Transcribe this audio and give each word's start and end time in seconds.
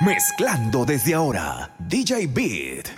Mezclando 0.00 0.86
desde 0.86 1.12
ahora, 1.12 1.74
DJ 1.78 2.26
Beat. 2.28 2.88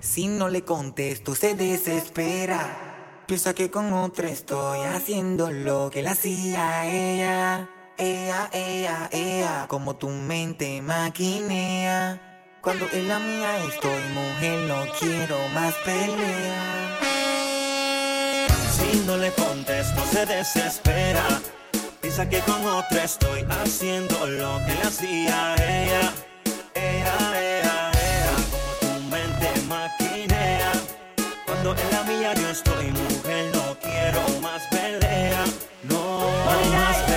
Si 0.00 0.26
no 0.26 0.48
le 0.48 0.64
contesto, 0.64 1.36
se 1.36 1.54
desespera. 1.54 3.22
Piensa 3.28 3.54
que 3.54 3.70
con 3.70 3.92
otra 3.92 4.28
estoy 4.28 4.80
haciendo 4.80 5.52
lo 5.52 5.88
que 5.88 6.02
la 6.02 6.10
hacía 6.10 6.84
ella. 6.84 7.68
Ea, 7.96 8.50
ea, 8.52 9.08
ea, 9.12 9.66
como 9.68 9.94
tu 9.94 10.08
mente 10.08 10.82
maquinea. 10.82 12.58
Cuando 12.60 12.88
en 12.92 13.06
la 13.06 13.20
mía 13.20 13.64
estoy, 13.68 14.02
mujer, 14.14 14.68
no 14.68 14.84
quiero 14.98 15.36
más 15.54 15.74
pelea. 15.84 16.98
Si 18.72 18.98
no 19.06 19.16
le 19.16 19.30
contesto, 19.30 20.04
se 20.10 20.26
desespera 20.26 21.24
que 22.26 22.40
con 22.40 22.66
otra 22.66 23.04
estoy 23.04 23.46
haciendo 23.48 24.26
lo 24.26 24.58
que 24.66 24.74
le 24.74 24.82
hacía 24.82 25.54
ella. 25.54 26.12
Ella, 26.74 27.16
ella, 27.38 27.90
ella. 27.92 28.34
Como 28.50 28.72
tu 28.80 29.02
mente 29.08 29.48
maquinea. 29.68 30.72
Cuando 31.46 31.76
en 31.76 31.90
la 31.92 32.02
mía 32.04 32.34
yo 32.34 32.48
estoy 32.48 32.86
mujer, 32.90 33.54
no 33.54 33.76
quiero 33.80 34.20
más 34.40 34.62
pelea. 34.68 35.44
No 35.84 36.28
más 36.72 37.07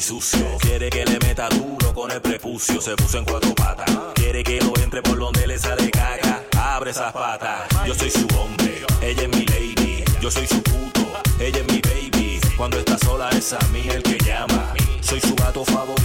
sucio. 0.00 0.58
Quiere 0.60 0.90
que 0.90 1.04
le 1.04 1.18
meta 1.18 1.48
duro 1.48 1.92
con 1.94 2.10
el 2.10 2.20
prepucio. 2.20 2.80
Se 2.80 2.94
puso 2.96 3.18
en 3.18 3.24
cuatro 3.24 3.54
patas. 3.54 3.90
Quiere 4.14 4.42
que 4.42 4.60
lo 4.60 4.72
entre 4.82 5.02
por 5.02 5.18
donde 5.18 5.46
le 5.46 5.58
sale 5.58 5.90
caca. 5.90 6.42
Abre 6.58 6.90
esas 6.90 7.12
patas. 7.12 7.68
Yo 7.86 7.94
soy 7.94 8.10
su 8.10 8.26
hombre. 8.38 8.84
Ella 9.00 9.22
es 9.22 9.28
mi 9.28 9.44
lady. 9.46 10.04
Yo 10.20 10.30
soy 10.30 10.46
su 10.46 10.62
puto. 10.62 11.06
Ella 11.38 11.58
es 11.58 11.72
mi 11.72 11.80
baby. 11.80 12.40
Cuando 12.56 12.78
está 12.78 12.98
sola 12.98 13.30
es 13.30 13.52
a 13.52 13.58
mí 13.72 13.84
el 13.88 14.02
que 14.02 14.18
llama. 14.24 14.74
Soy 15.00 15.20
su 15.20 15.34
gato 15.34 15.64
favorito 15.64 15.95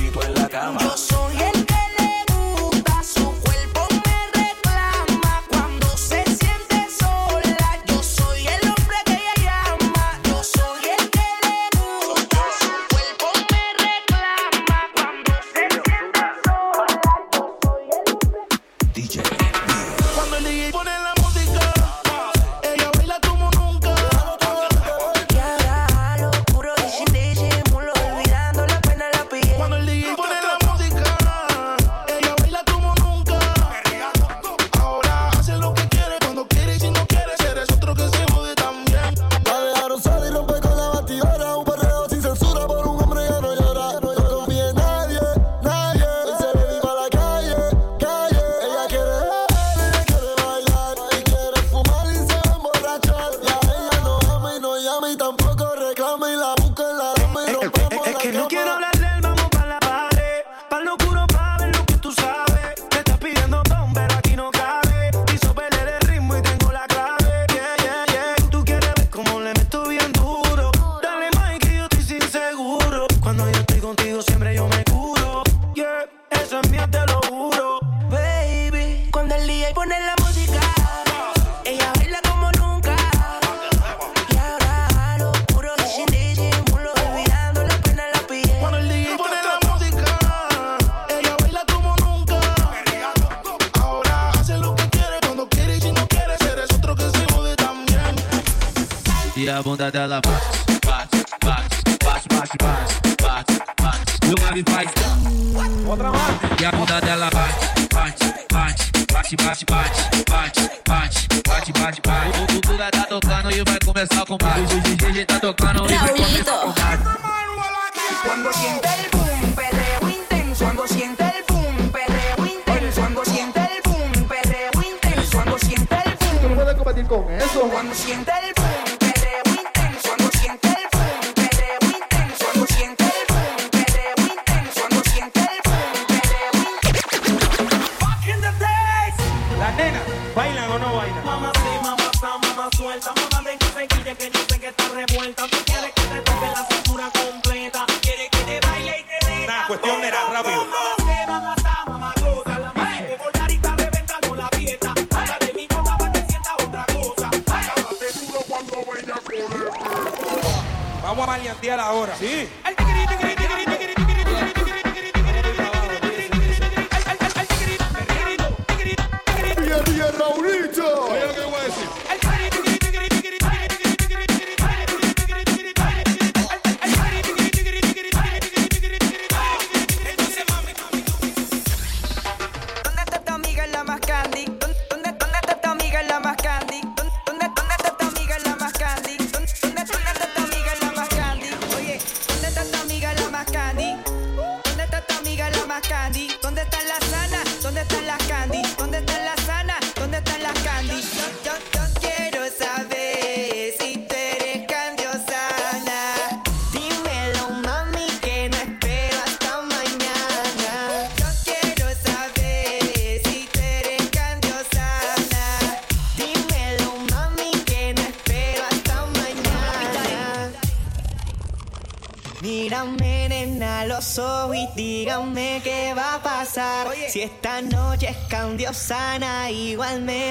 Si 227.12 227.22
esta 227.22 227.62
noche 227.62 228.08
es 228.08 228.16
candiosa, 228.30 229.20
igual 229.52 230.02
me 230.02 230.31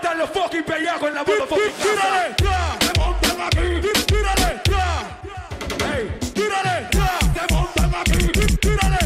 están 0.00 0.18
los 0.18 0.30
fucking 0.30 0.64
bellacos 0.66 1.08
en 1.08 1.14
la 1.14 1.24
motherfucking? 1.24 1.72
¡Tírale! 1.82 2.34
¡Se 2.80 2.98
montan 2.98 3.40
aquí! 3.42 3.80
¡Tí- 3.82 4.04
¡Tírale! 4.06 4.62
¡Ey! 5.92 6.18
¡Tírale! 6.32 6.88
¡Se 6.90 7.54
montan 7.54 7.94
aquí! 7.94 8.28
¡Tí- 8.28 8.56
¡Tírale! 8.56 8.98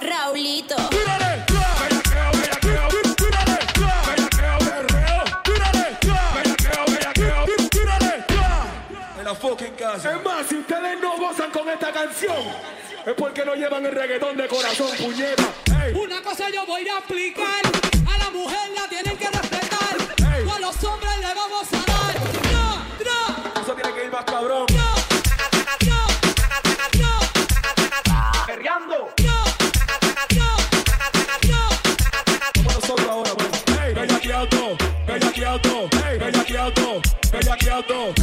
Raulito. 0.00 0.74
¡Tírale! 0.88 1.44
¡Ya! 1.52 1.68
¡Bellaqueo, 1.80 2.30
bellaqueo! 2.32 2.88
¡Tí- 2.88 3.14
¡Tírale! 3.14 3.58
¡Ya! 3.78 4.02
¡Bellaqueo, 4.10 4.58
berreo! 4.58 5.22
¡Tírale! 5.44 5.96
¡Ya! 6.02 6.32
¡Bellaqueo, 6.34 6.84
bellaqueo! 6.86 7.44
¡Tí- 7.46 7.68
¡Tírale! 7.68 8.24
¡Ya! 8.28 9.20
En 9.20 9.24
la 9.24 9.34
fucking 9.36 9.74
casa. 9.76 10.16
Es 10.16 10.24
más, 10.24 10.46
si 10.48 10.56
ustedes 10.56 11.00
no 11.00 11.16
gozan 11.16 11.50
con 11.52 11.68
esta 11.70 11.92
canción, 11.92 12.42
es 13.06 13.14
porque 13.14 13.44
no 13.44 13.54
llevan 13.54 13.86
el 13.86 13.92
reggaetón 13.94 14.36
de 14.36 14.48
corazón, 14.48 14.90
puñeta. 14.98 15.44
¡Ey! 15.84 15.94
Una 15.94 16.20
cosa 16.22 16.50
yo 16.50 16.66
voy 16.66 16.88
a 16.88 16.98
explicar. 16.98 17.62
A 18.12 18.18
la 18.18 18.30
mujer 18.30 18.70
la 18.74 18.88
tienen 18.88 19.16
que 19.16 19.28
respetar. 19.28 19.61
Los 20.62 20.84
hombres 20.84 21.18
le 21.18 21.34
vamos 21.34 21.66
a 21.72 21.76
dar. 21.90 22.14
Eso 23.60 23.74
tiene 23.74 23.92
que 23.94 24.04
ir 24.04 24.12
más 24.12 24.24
cabrón. 24.24 24.66
bellaqueado, 33.94 34.76
bellaqueado, 35.04 35.88
bellaqueado, 36.20 37.02
bellaqueado, 37.32 38.21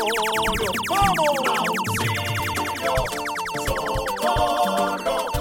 ¡Vamos! 0.00 0.50
Auxilio, 2.80 3.94
socorro. 4.16 5.39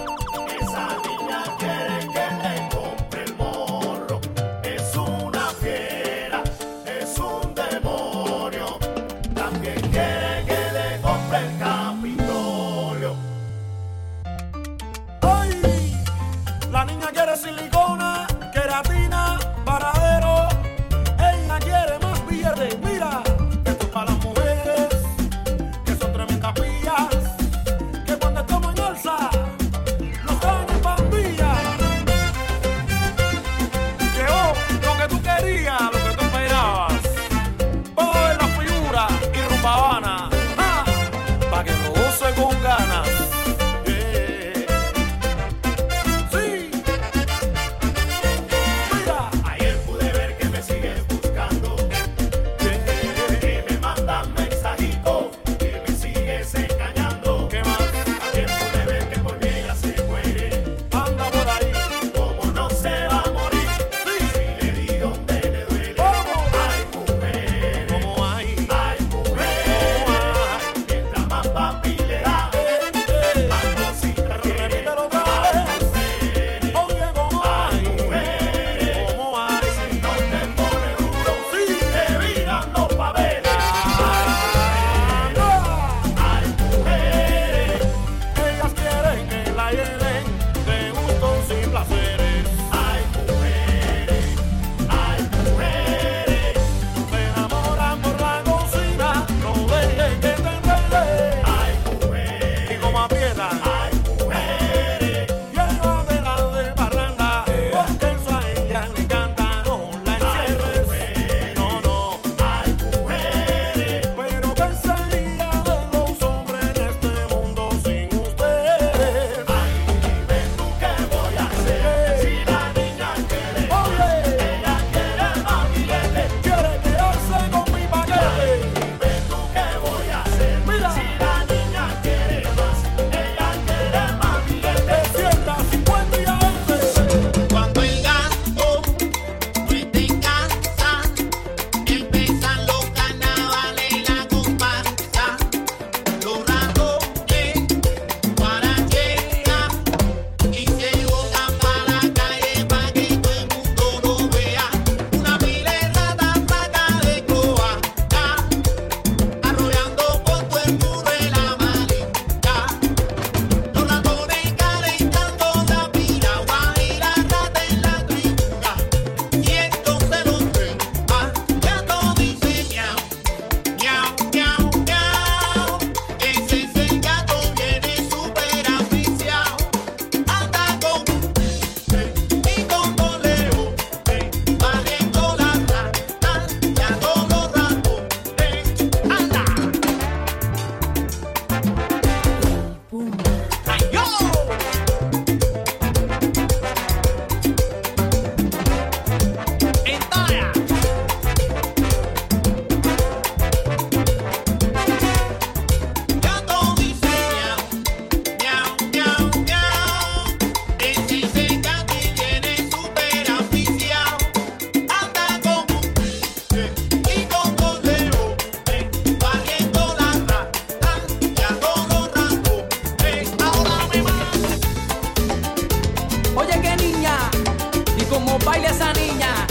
baile 228.60 228.68
a 228.68 228.72
esa 228.72 228.94
niña. 228.94 229.49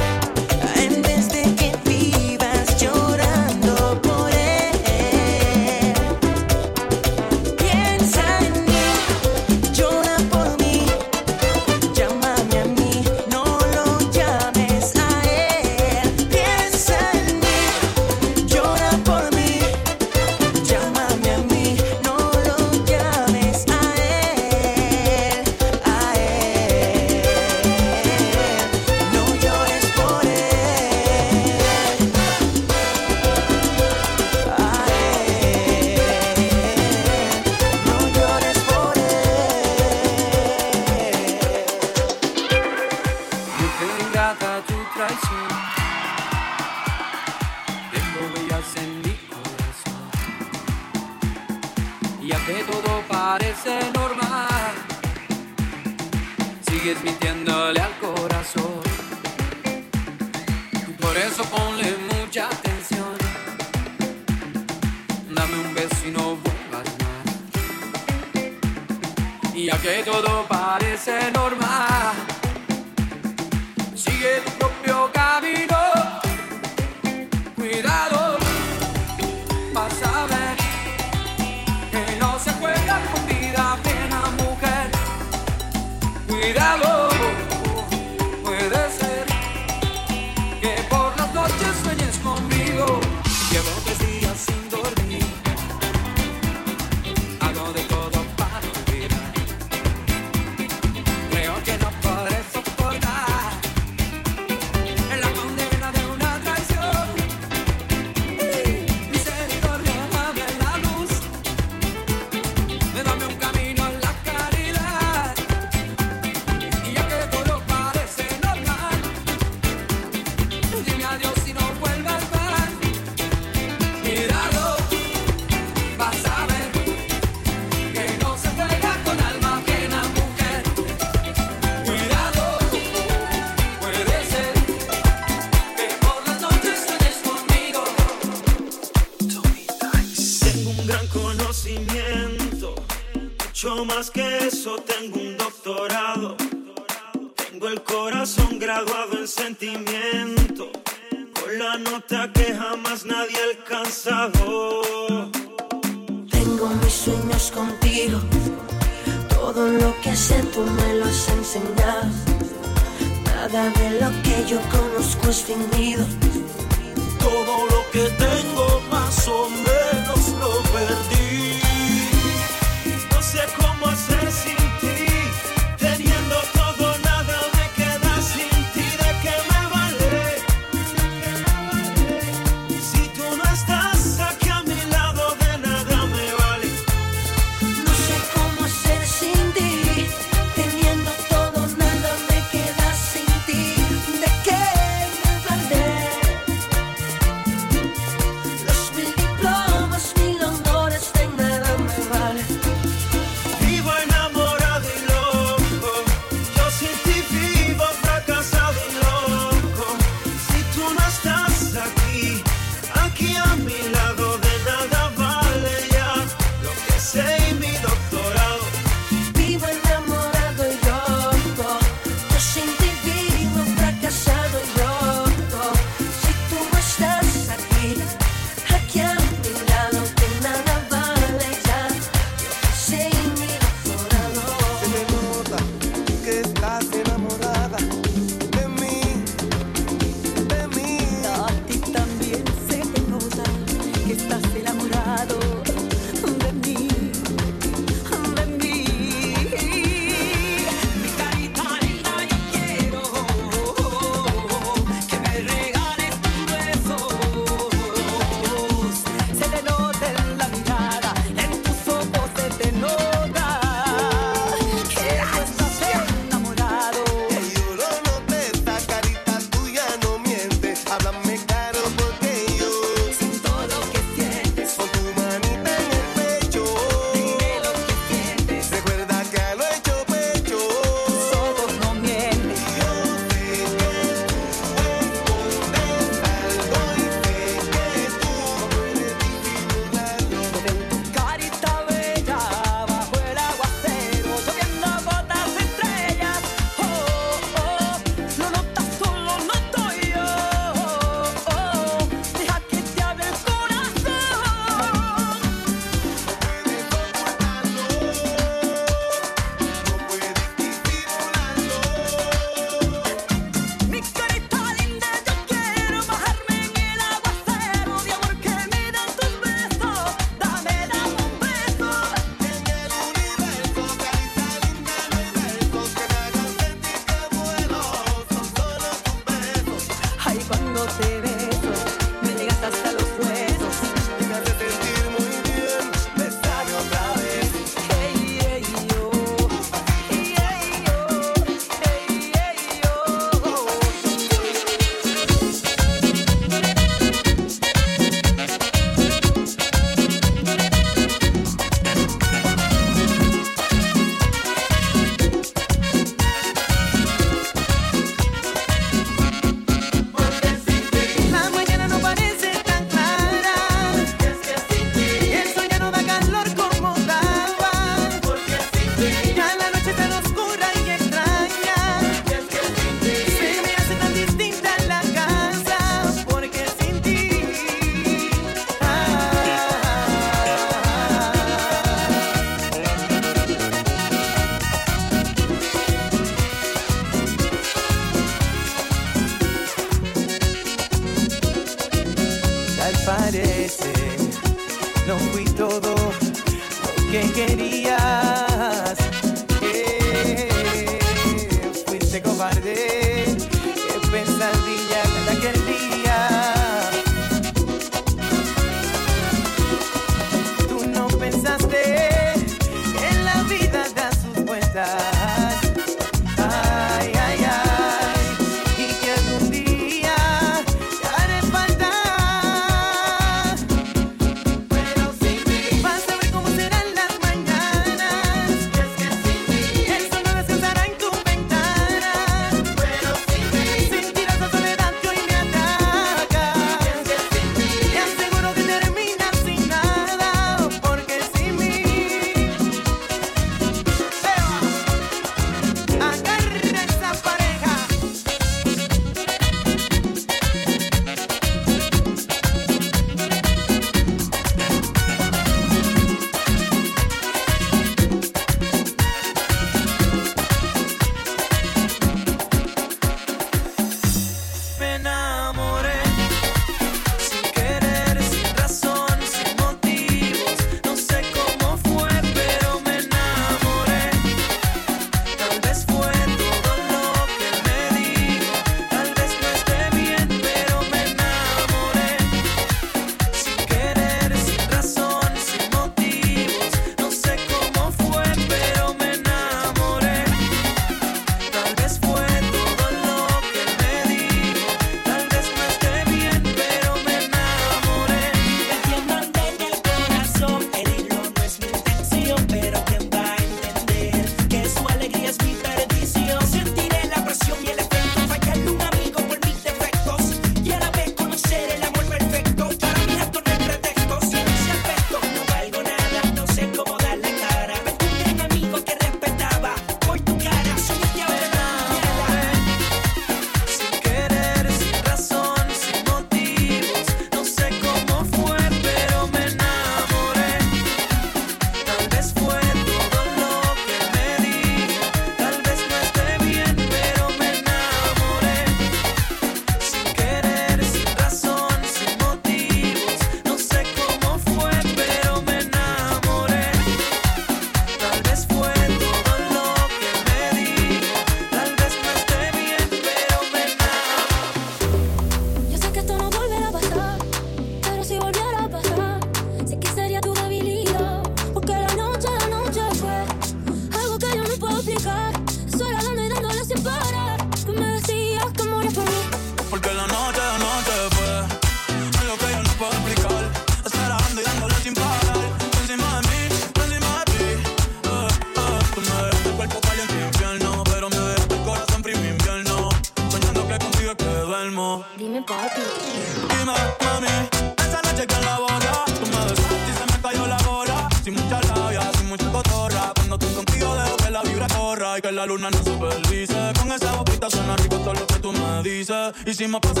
Dices. 599.57 599.91
Y 599.95 600.00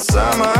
summer, 0.00 0.59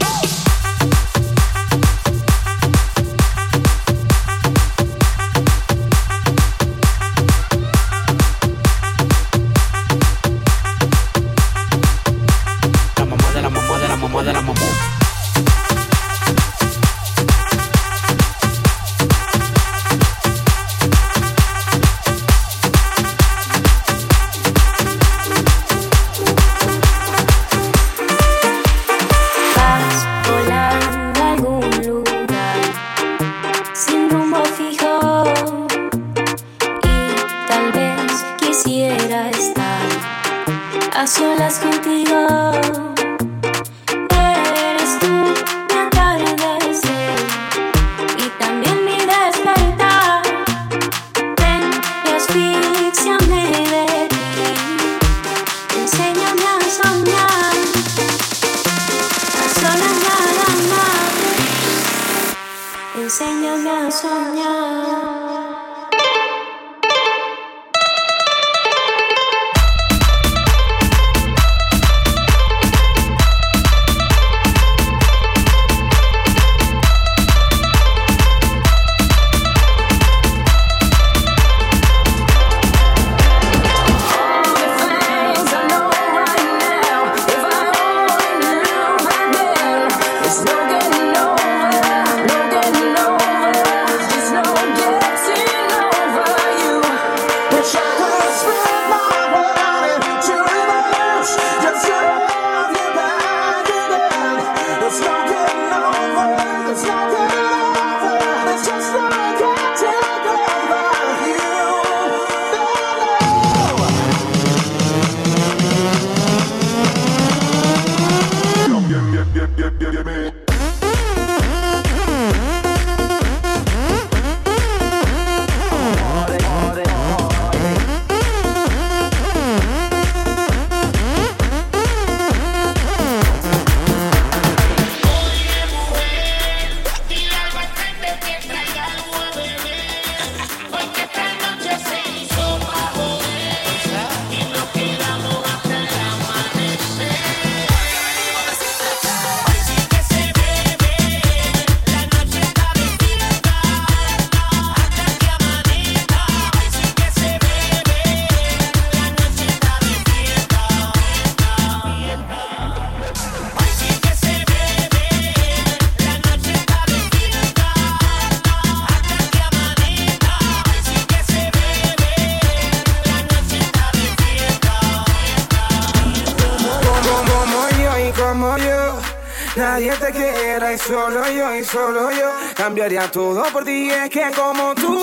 daría 182.91 183.09
todo 183.09 183.43
por 183.53 183.63
ti, 183.63 183.89
es 183.89 184.09
que 184.09 184.31
como 184.35 184.75
tú 184.75 185.00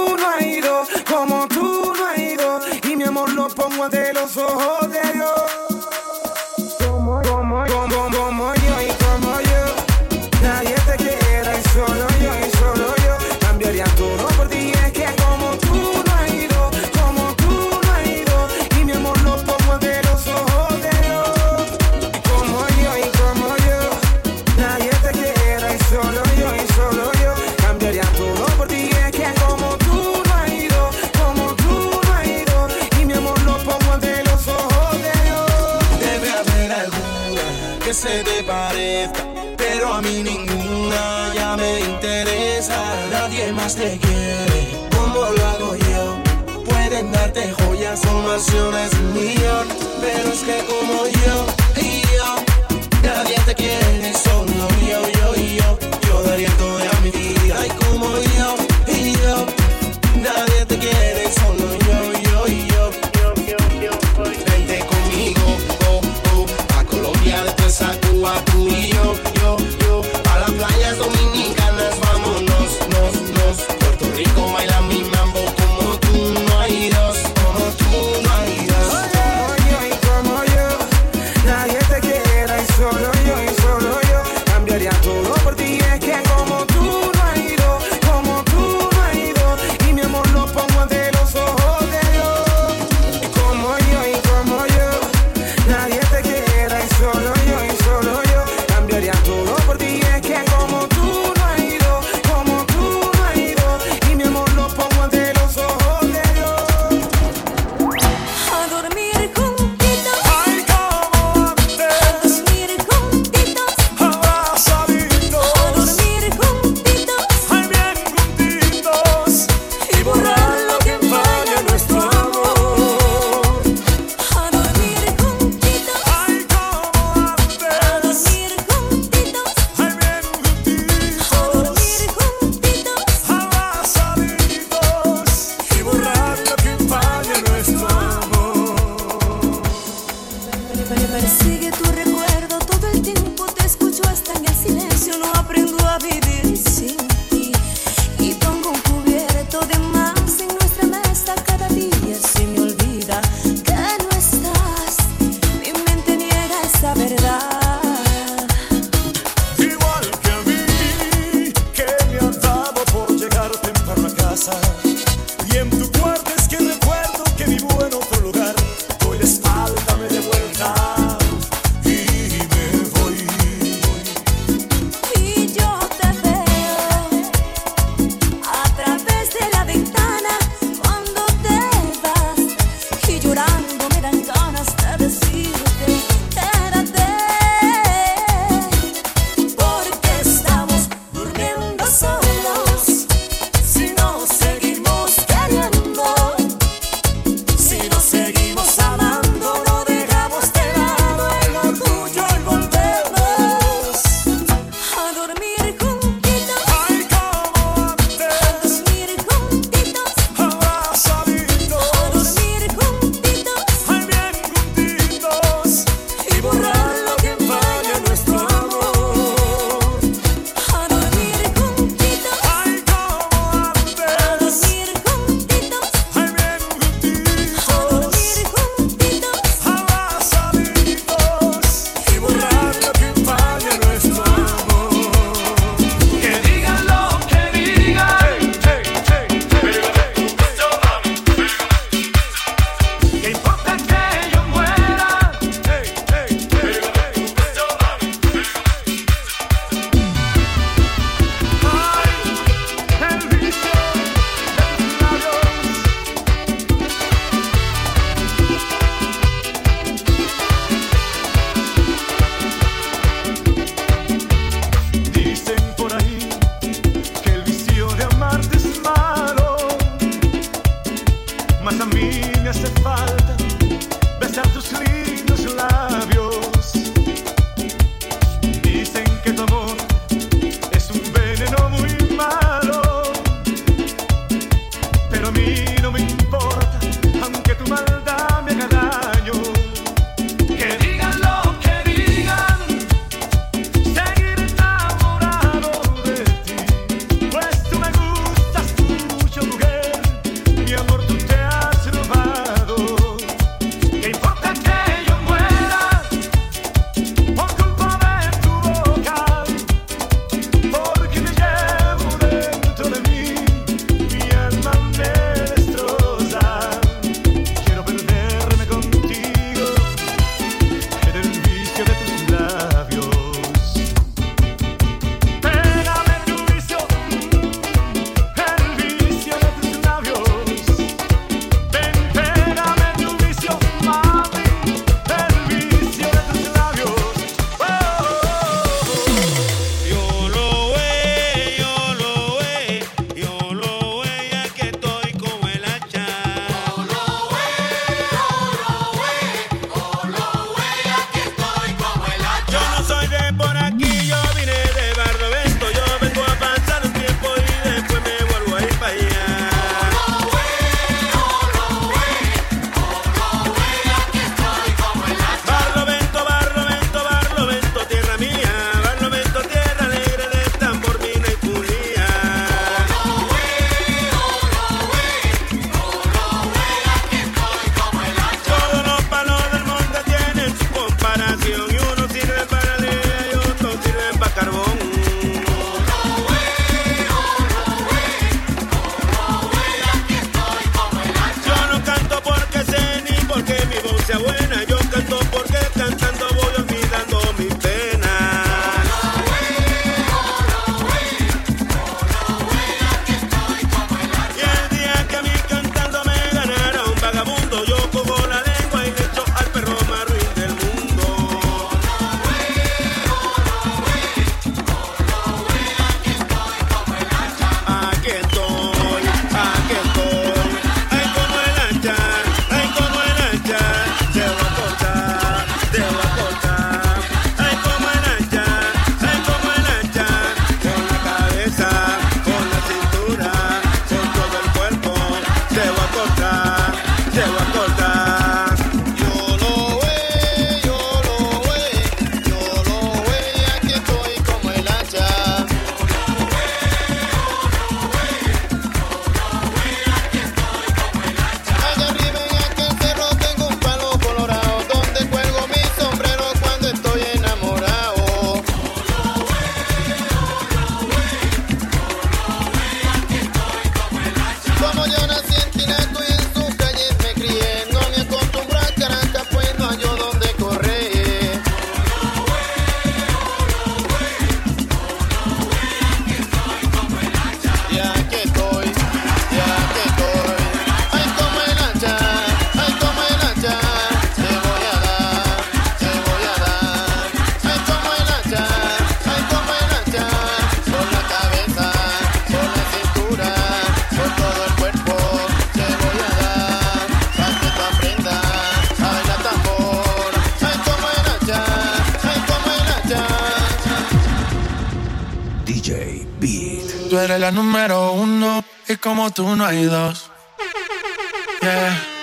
como 508.98 509.12
tú 509.12 509.36
no 509.36 509.46
hay 509.46 509.64
dos. 509.64 510.10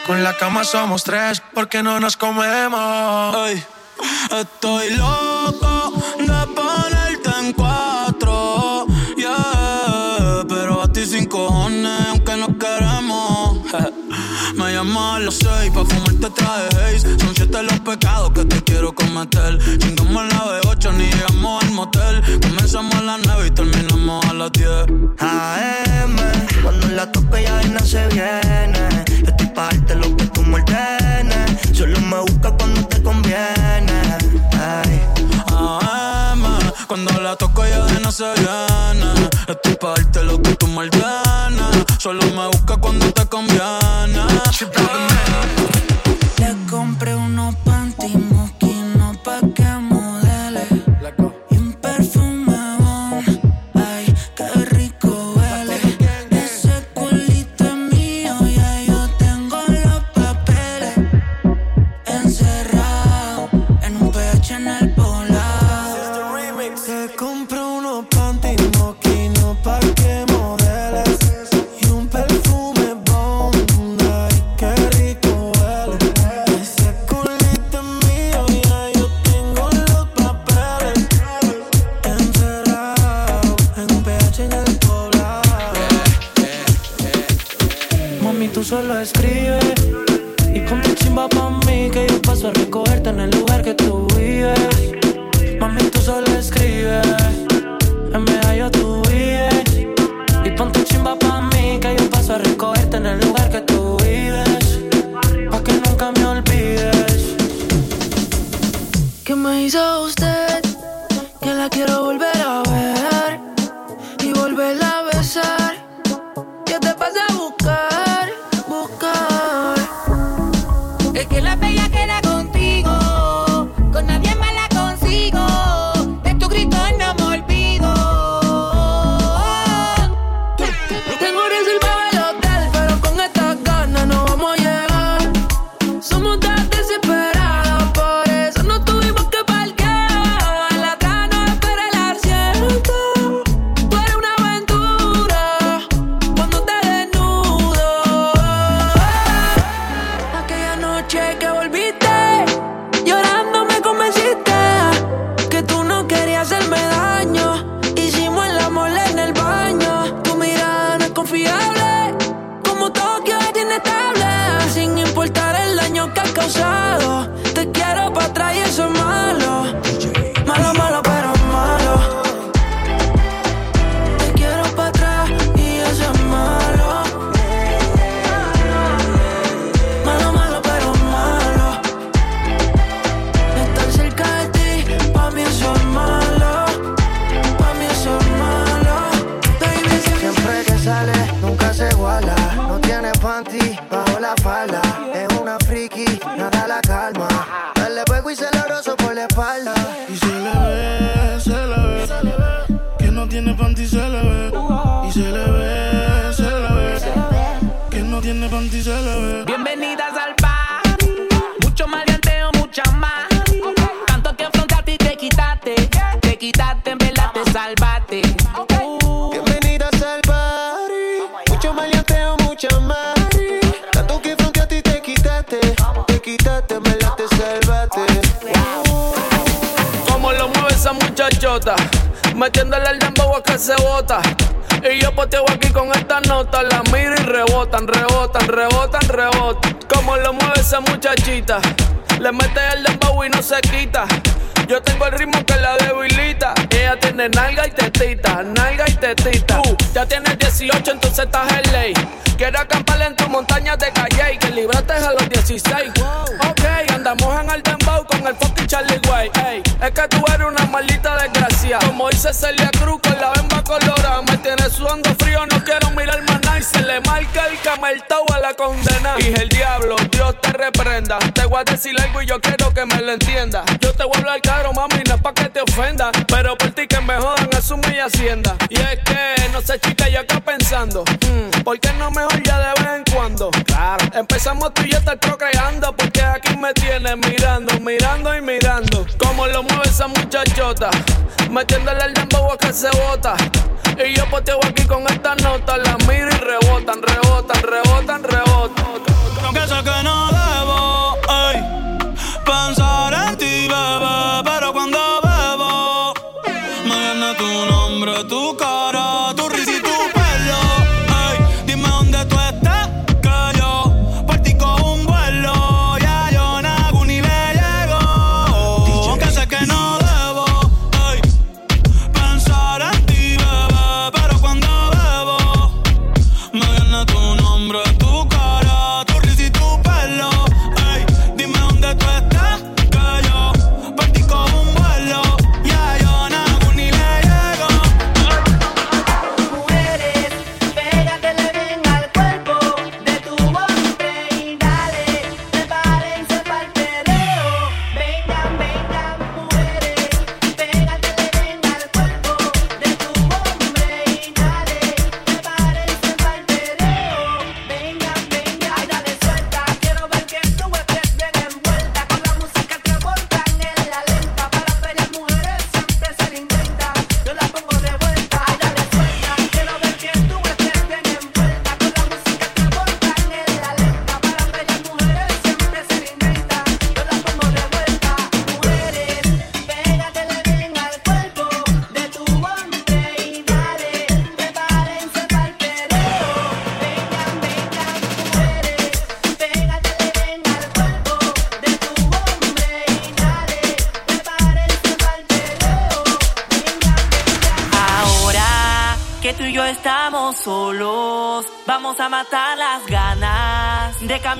Con 0.08 0.24
la 0.24 0.38
cama 0.38 0.64
somos 0.64 1.04
tres 1.04 1.42
porque 1.54 1.84
no 1.84 2.00
nos 2.00 2.16
comemos. 2.16 3.36
Hey, 3.36 3.62
estoy 4.32 4.92
loco 4.92 5.25
más 14.86 15.18
a 15.18 15.20
las 15.20 15.36
seis 15.36 15.72
pa' 15.74 15.86
fumarte 15.86 16.30
traje 16.30 16.68
haze. 16.78 17.20
Son 17.20 17.36
siete 17.36 17.64
los 17.64 17.80
pecados 17.80 18.32
que 18.32 18.46
te 18.46 18.64
quiero 18.64 18.94
cometer. 18.94 19.58
Chingamos 19.78 20.28
la 20.34 20.62
B8, 20.62 20.94
ni 20.94 21.06
llegamos 21.06 21.64
al 21.64 21.72
motel. 21.72 22.22
Comenzamos 22.42 22.96
a 22.96 23.02
las 23.02 23.20
9 23.26 23.48
y 23.48 23.52
terminamos 23.52 24.26
a 24.26 24.34
las 24.34 24.52
10. 24.52 24.70
AM, 25.20 26.16
cuando 26.64 26.88
la 26.90 27.12
tope 27.12 27.44
ya 27.44 27.62
no 27.64 27.80
se 27.80 28.08
viene. 28.08 29.06
Yo 29.24 29.30
estoy 29.32 29.48
pa' 29.48 29.70
darte 29.70 29.96
lo 29.96 30.16
que 30.16 30.26
tú 30.28 30.42
me 30.44 30.56
ordenes. 30.56 31.62
Solo 31.74 32.00
me 32.02 32.20
busca 32.20 32.52
cuando 32.52 32.86
te 32.88 33.02
conviene 33.02 34.05
toco 37.36 37.66
y 37.66 37.70
de 37.70 38.00
no 38.02 38.12
se 38.12 38.24
gana. 38.24 39.14
Estoy 39.48 39.76
pa' 39.76 39.94
darte 39.96 40.24
lo 40.24 40.42
que 40.42 40.56
tú 40.56 40.68
mal 40.68 40.90
ganas. 40.90 41.86
Solo 41.98 42.26
me 42.36 42.48
busca 42.48 42.78
cuando 42.78 43.12
te 43.12 43.26
conviana. 43.28 44.28
Le 46.38 46.56
compré 46.70 47.16
unos 47.16 47.56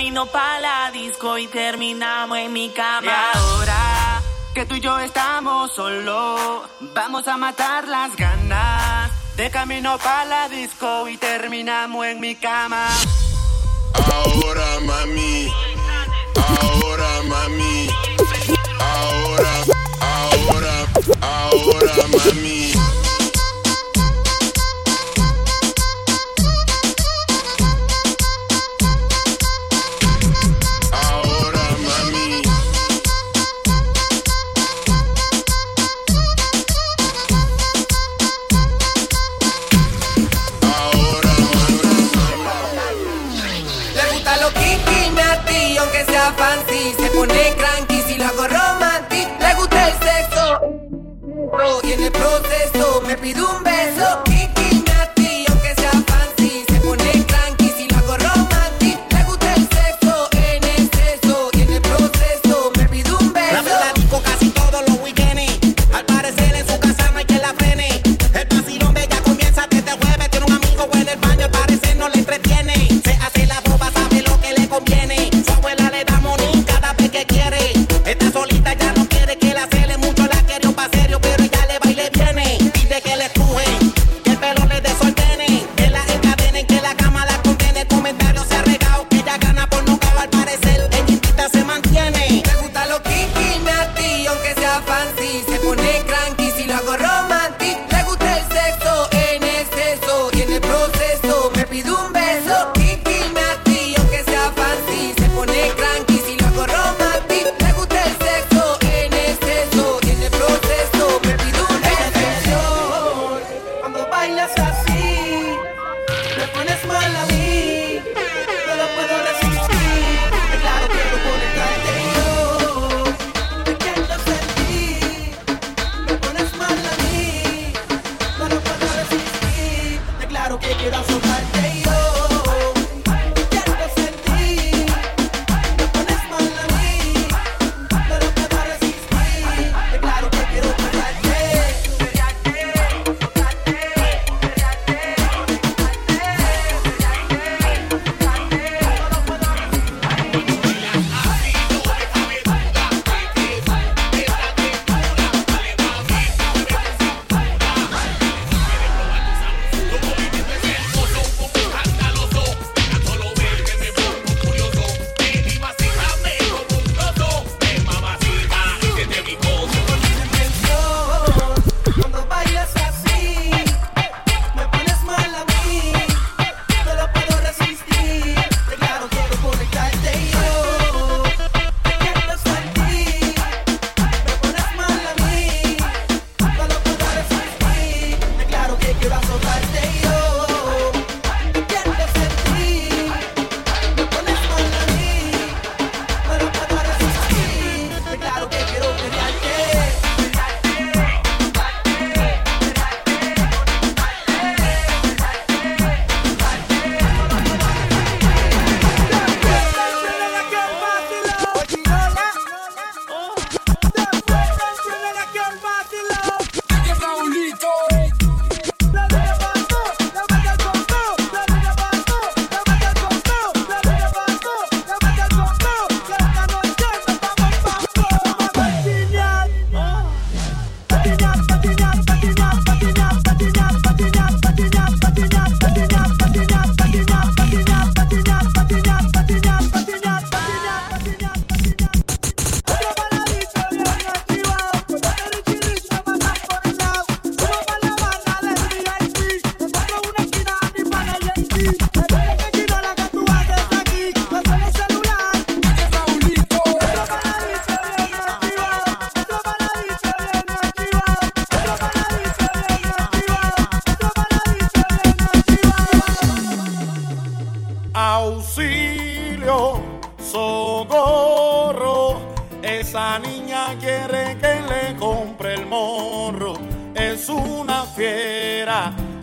De 0.06 0.12
camino 0.12 0.28
para 0.28 0.60
la 0.60 0.92
disco 0.92 1.36
y 1.40 1.48
terminamos 1.48 2.38
en 2.38 2.54
mi 2.54 2.70
cama. 2.70 3.08
Y 3.08 3.10
ahora 3.10 4.22
que 4.54 4.64
tú 4.68 4.76
y 4.76 4.80
yo 4.80 5.00
estamos 5.00 5.72
solos, 5.72 6.62
vamos 6.94 7.28
a 7.28 7.38
matar 7.38 7.88
las 7.88 8.16
ganas. 8.16 9.12
De 9.36 9.50
camino 9.50 9.98
para 9.98 10.26
la 10.26 10.50
disco 10.50 11.10
y 11.10 11.18
terminamos 11.18 12.06
en 12.06 12.20
mi 12.20 12.36
cama. 12.36 12.88
Ahora 13.96 14.80
mami, 14.82 15.52
ahora 16.36 17.24
mami, 17.24 17.90
ahora, 18.80 19.54
ahora, 20.02 20.88
ahora 21.20 21.96
mami. 22.12 22.45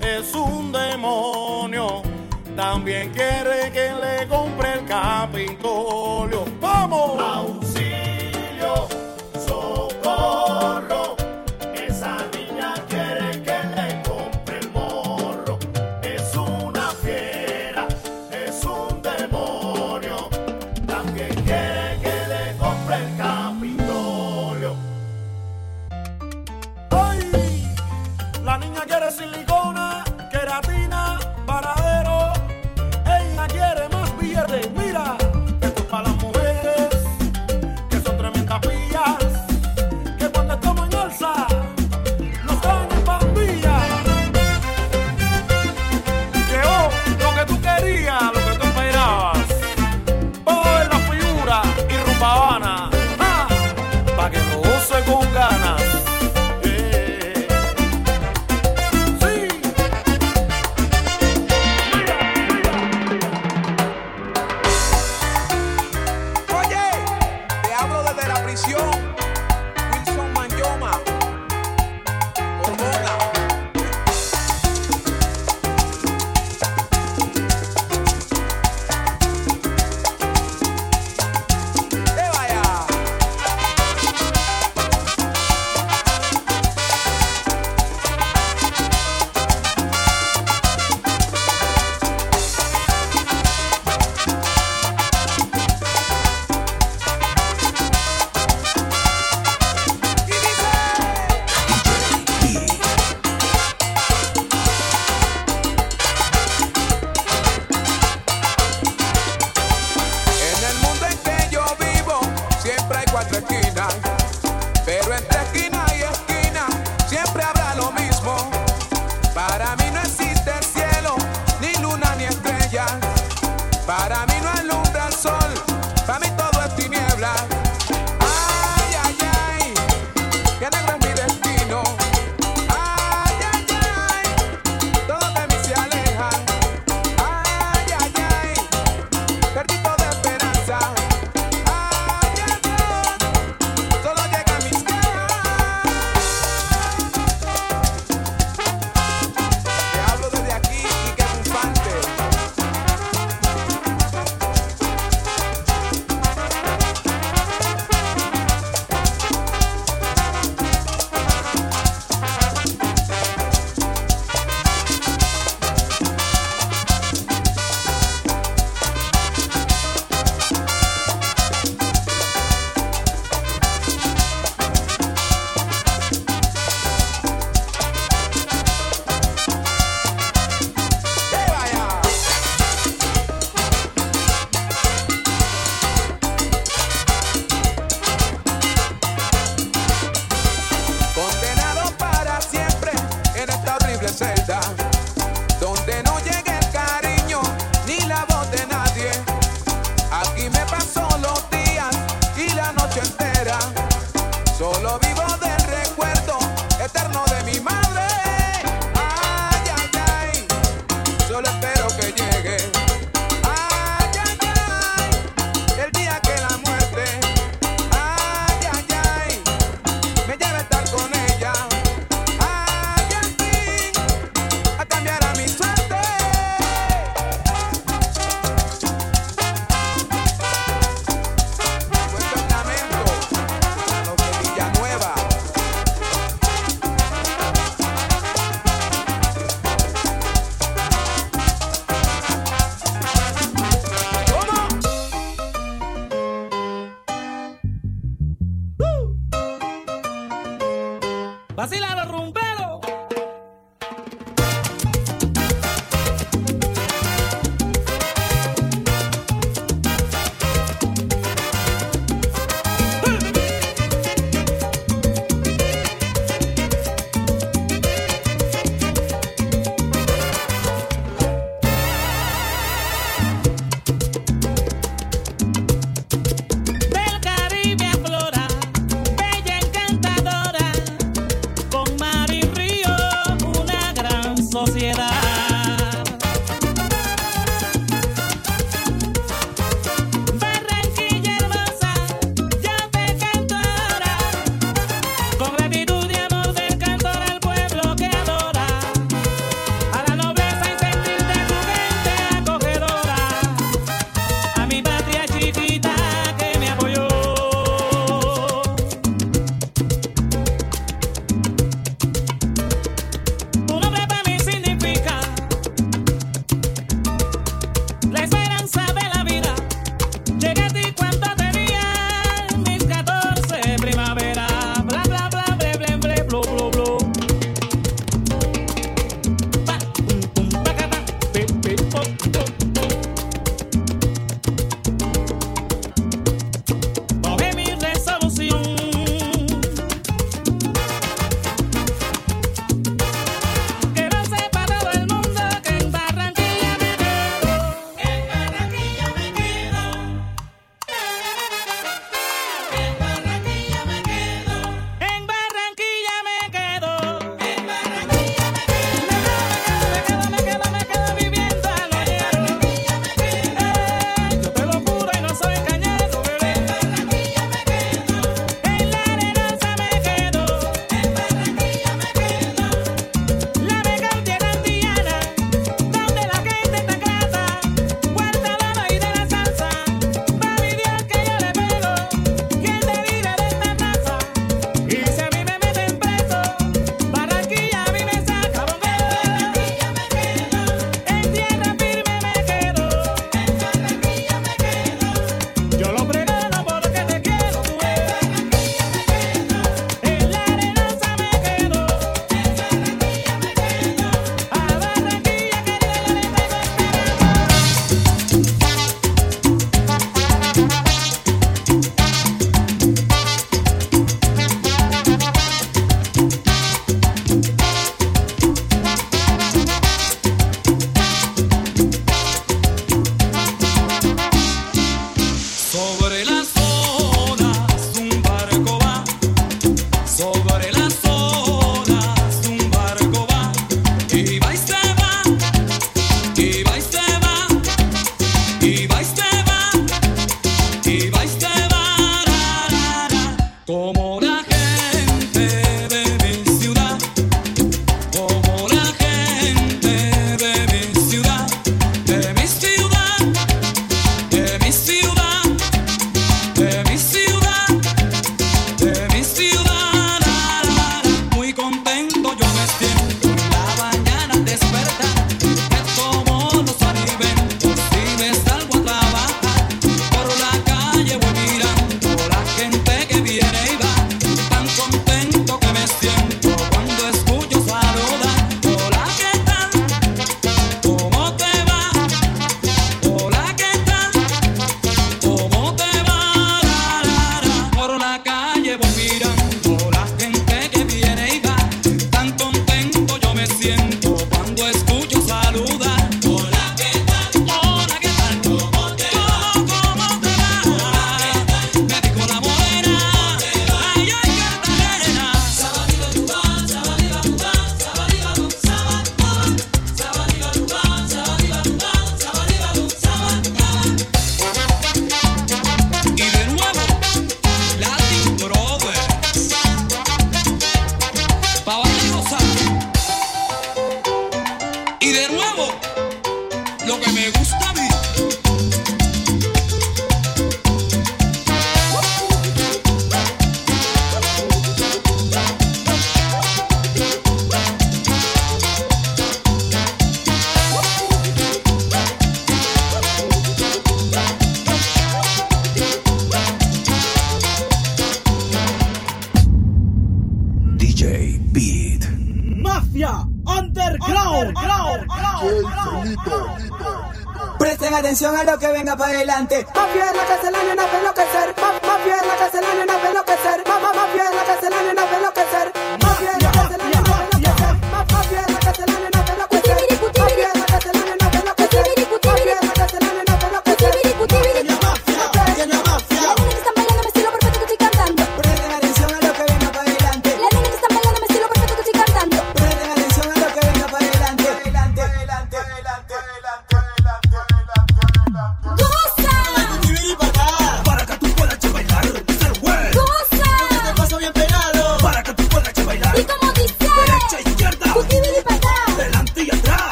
es 0.00 0.34
un 0.34 0.72
demonio. 0.72 2.02
También 2.56 3.10
quiere 3.10 3.70
que 3.70 3.92
le 3.92 4.26
compre 4.28 4.74
el 4.74 4.86
Capitolio. 4.86 6.41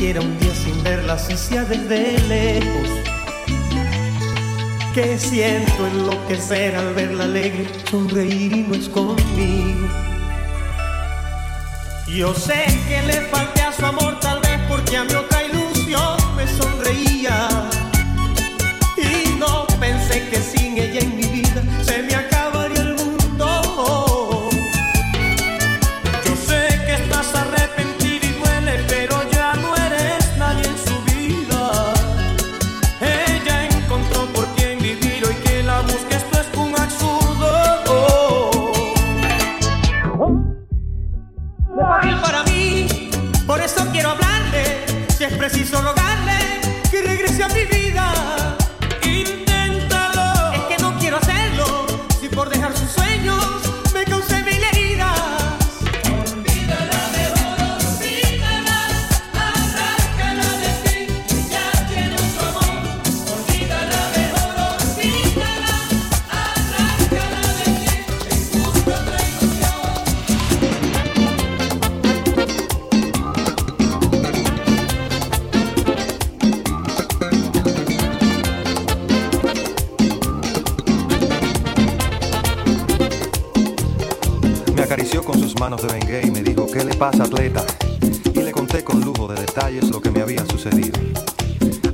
Quiero 0.00 0.22
un 0.22 0.38
día 0.38 0.54
sin 0.54 0.82
verla, 0.82 1.12
así 1.12 1.36
sea 1.36 1.62
desde 1.62 2.18
lejos. 2.20 2.88
Que 4.94 5.18
siento 5.18 5.86
enloquecer 5.86 6.74
al 6.74 6.94
verla 6.94 7.24
alegre, 7.24 7.68
sonreír 7.90 8.50
y 8.50 8.62
no 8.62 8.76
es 8.76 8.88
conmigo. 8.88 9.88
Yo 12.08 12.32
sé 12.32 12.64
que 12.88 13.02
le 13.02 13.20
falté 13.26 13.60
a 13.60 13.72
su 13.74 13.84
amor, 13.84 14.18
tal 14.20 14.40
vez 14.40 14.58
porque 14.70 14.96
a 14.96 15.04
mi 15.04 15.12
otra 15.12 15.44
ilusión 15.44 16.16
me 16.34 16.46
sonreía. 16.46 17.48
Y 18.96 19.38
no 19.38 19.66
pensé 19.78 20.26
que 20.30 20.38
sin 20.38 20.78
ella 20.78 21.00
en 21.00 21.19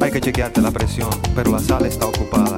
Hay 0.01 0.10
que 0.10 0.20
chequearte 0.20 0.60
la 0.60 0.72
presión, 0.72 1.10
pero 1.36 1.52
la 1.52 1.60
sala 1.60 1.86
está 1.86 2.06
ocupada. 2.06 2.56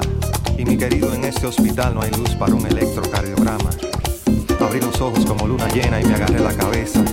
Y 0.57 0.65
mi 0.65 0.75
querido, 0.75 1.13
en 1.13 1.23
este 1.23 1.45
hospital 1.45 1.93
no 1.93 2.01
hay 2.01 2.09
luz 2.09 2.31
para 2.31 2.55
un 2.55 2.65
electrocardiograma. 2.65 3.69
Abrí 4.59 4.81
los 4.81 4.99
ojos 5.01 5.23
como 5.23 5.45
luna 5.45 5.67
llena 5.67 6.01
y 6.01 6.05
me 6.05 6.15
agarré 6.15 6.39
la 6.39 6.53
cabeza. 6.53 7.03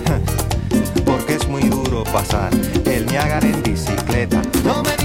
Porque 1.05 1.35
es 1.35 1.47
muy 1.47 1.61
duro 1.63 2.05
pasar 2.05 2.51
el 2.85 3.05
Niágara 3.05 3.47
en 3.47 3.61
bicicleta. 3.61 4.41
No 4.63 4.81
me 4.81 4.97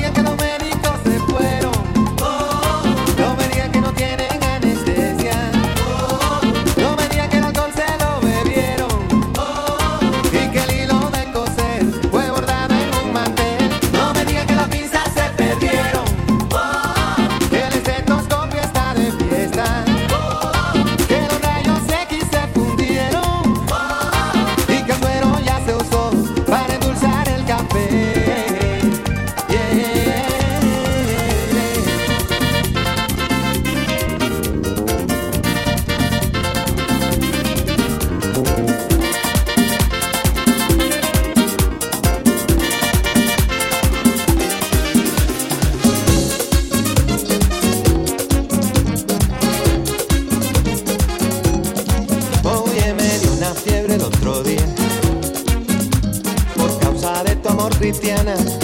cristiana. 57.92 58.61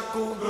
Chaco. 0.00 0.49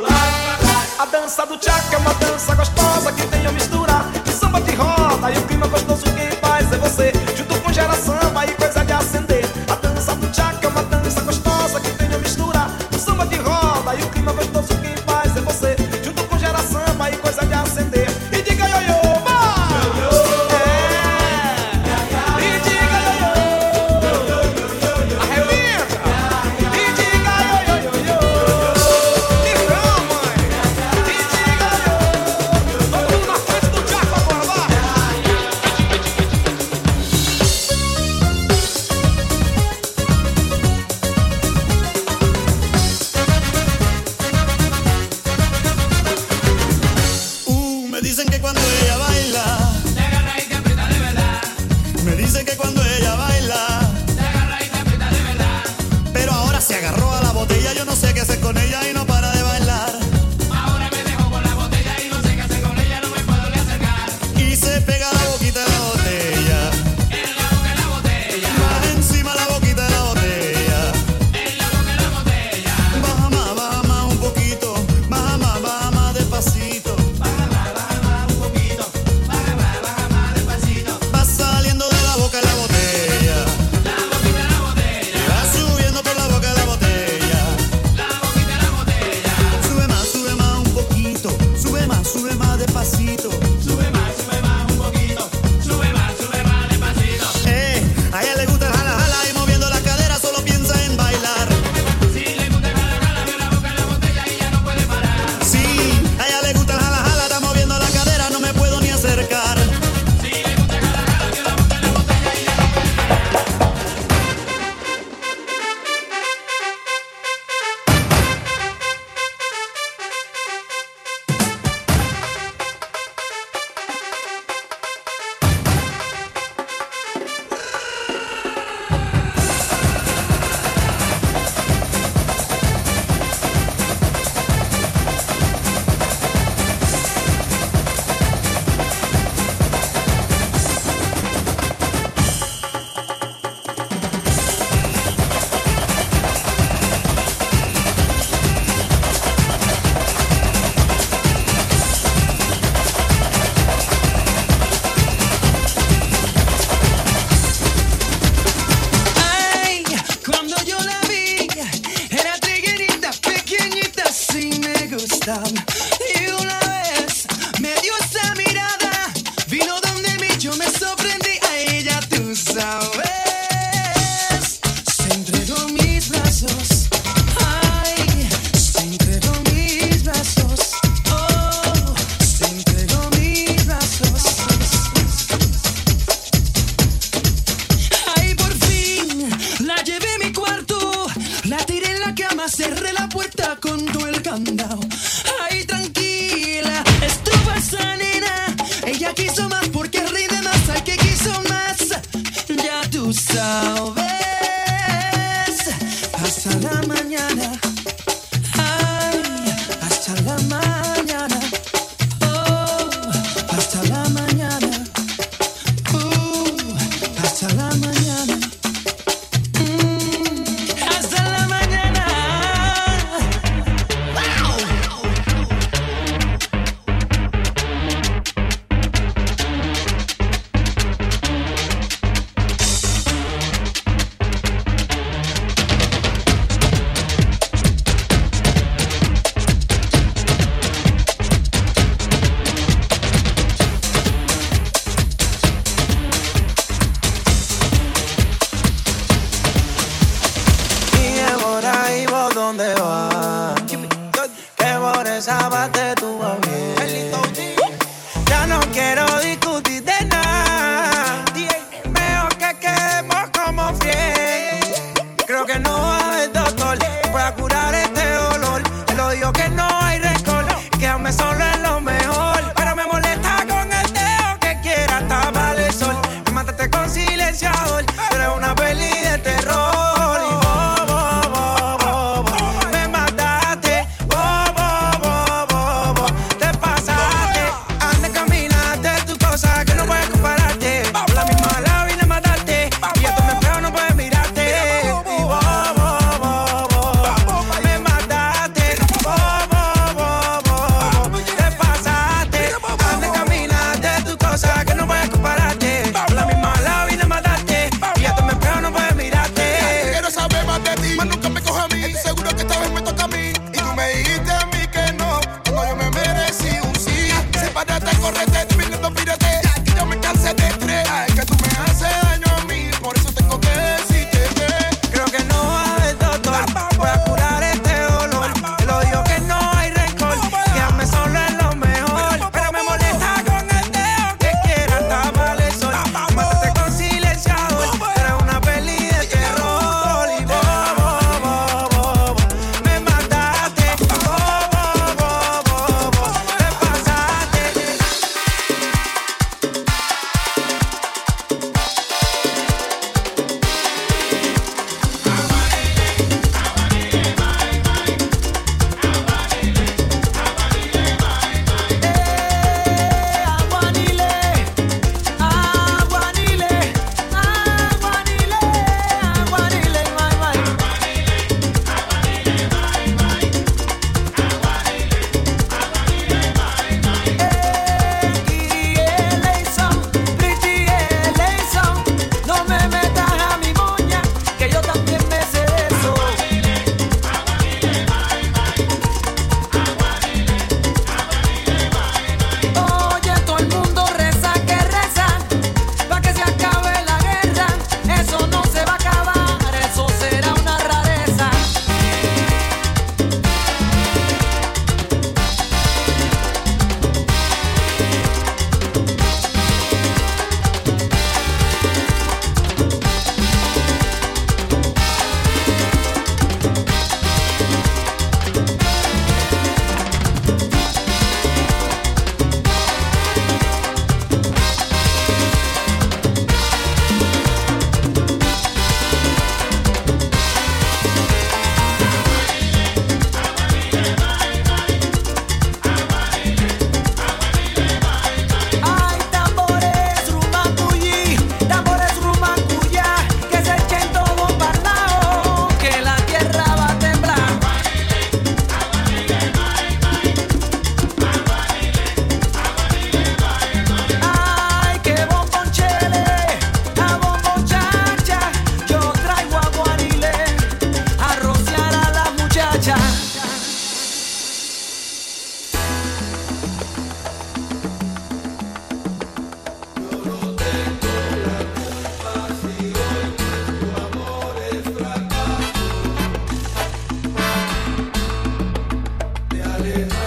Charlie. 479.60 479.99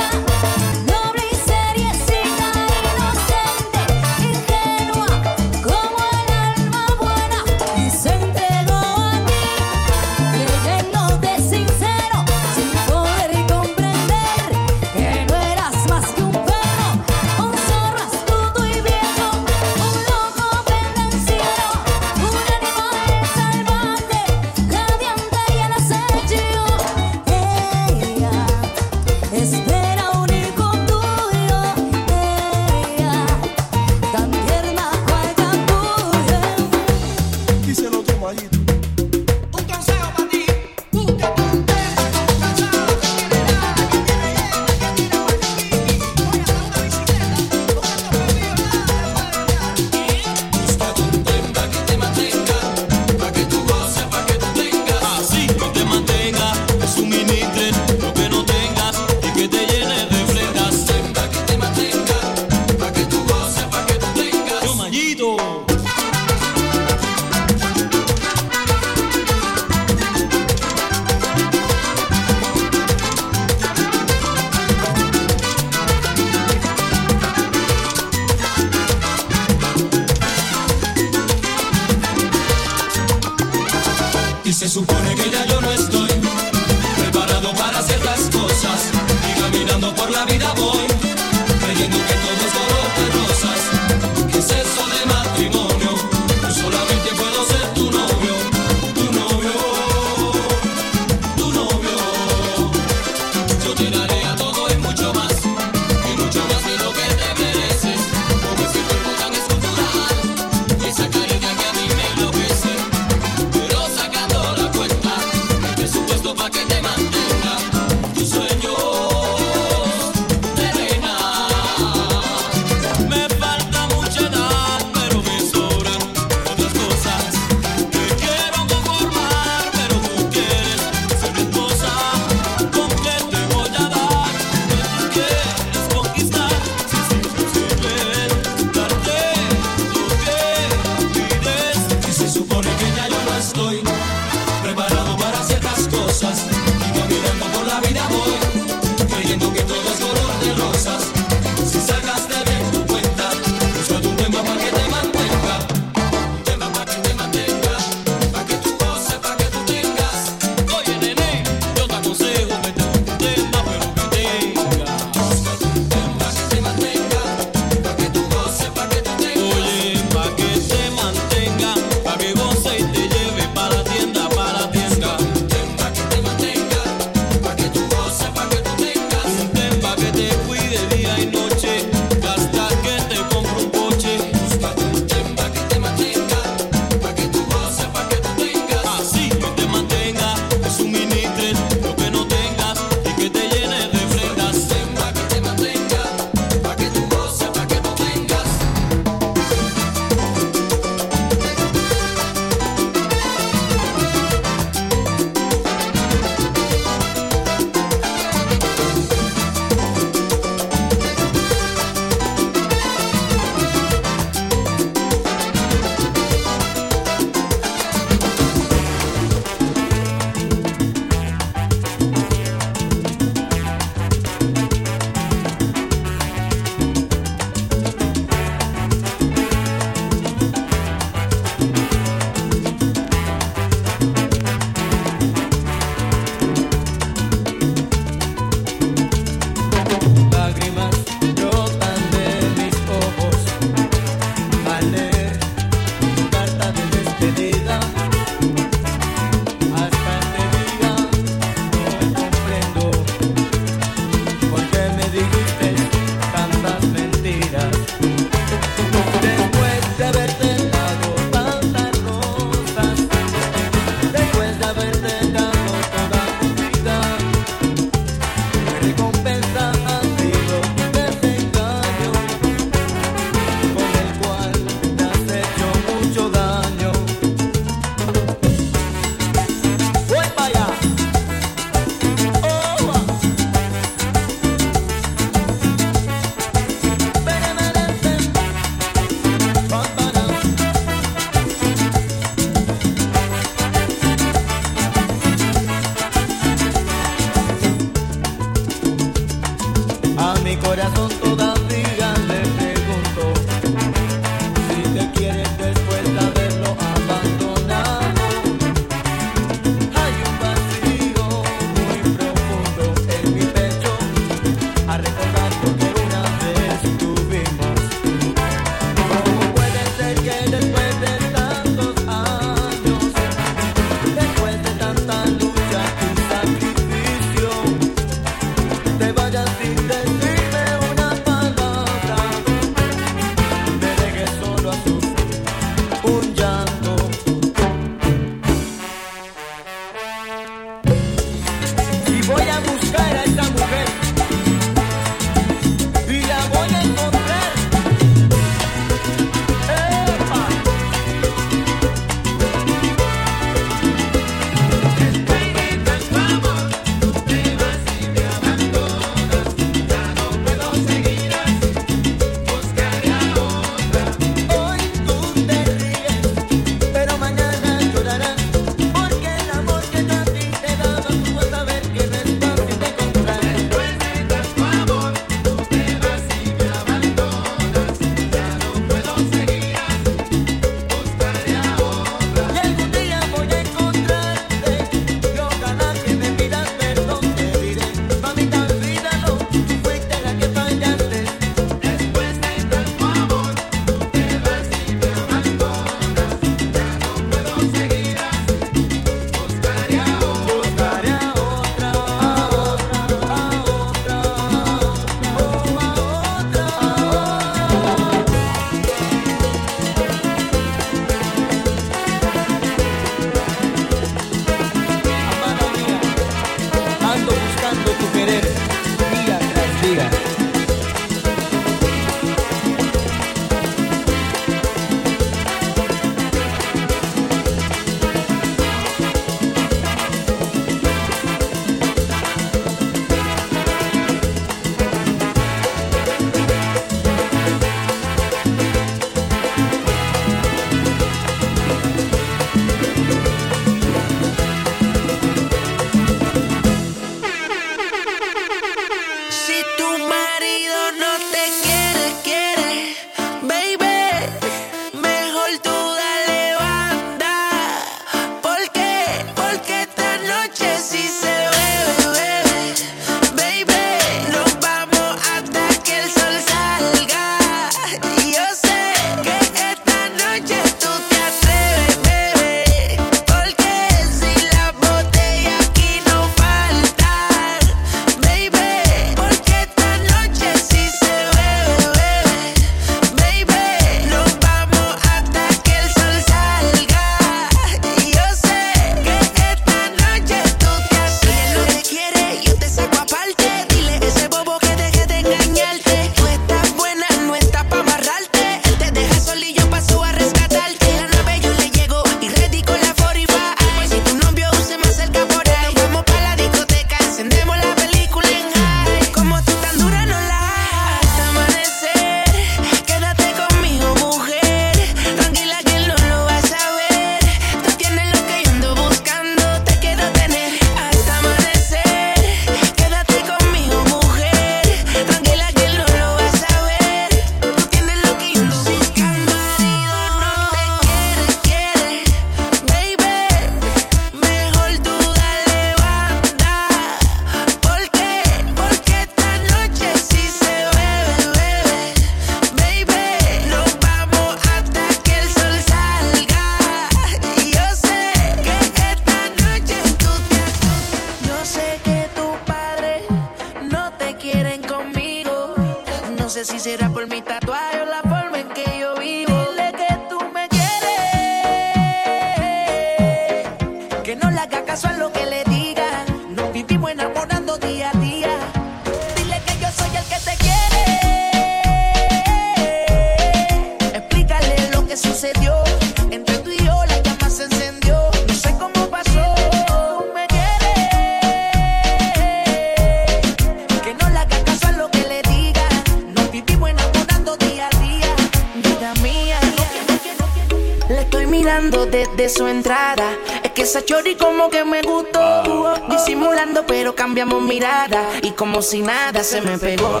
Como 598.40 598.62
si 598.62 598.80
nada 598.80 599.22
se 599.22 599.42
me 599.42 599.58
pegó. 599.58 600.00